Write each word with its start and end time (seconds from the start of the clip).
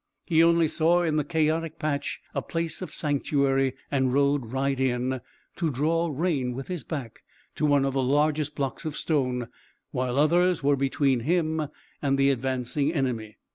He 0.25 0.43
only 0.43 0.67
saw 0.67 1.03
in 1.03 1.17
the 1.17 1.23
chaotic 1.23 1.77
patch 1.77 2.21
a 2.33 2.41
place 2.41 2.81
of 2.81 2.89
sanctuary, 2.91 3.75
and 3.91 4.11
rode 4.11 4.47
right 4.47 4.79
in, 4.79 5.21
to 5.57 5.69
draw 5.69 6.09
rein 6.11 6.53
with 6.53 6.69
his 6.69 6.83
back 6.83 7.21
to 7.53 7.67
one 7.67 7.85
of 7.85 7.93
the 7.93 8.01
largest 8.01 8.55
blocks 8.55 8.83
of 8.83 8.97
stone, 8.97 9.47
while 9.91 10.17
others 10.17 10.63
were 10.63 10.75
between 10.75 11.19
him 11.19 11.67
and 12.01 12.17
the 12.17 12.31
advancing 12.31 12.91
enemy. 12.91 13.37